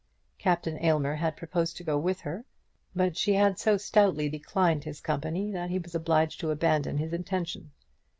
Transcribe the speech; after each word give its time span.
Captain 0.39 0.83
Aylmer 0.83 1.13
had 1.17 1.37
proposed 1.37 1.77
to 1.77 1.83
go 1.83 1.95
with 1.95 2.21
her; 2.21 2.43
but 2.95 3.15
she 3.15 3.33
had 3.35 3.59
so 3.59 3.77
stoutly 3.77 4.27
declined 4.29 4.83
his 4.83 4.99
company 4.99 5.51
that 5.51 5.69
he 5.69 5.77
was 5.77 5.93
obliged 5.93 6.39
to 6.39 6.49
abandon 6.49 6.97
his 6.97 7.13
intention. 7.13 7.69